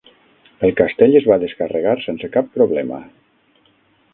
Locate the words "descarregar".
1.43-1.93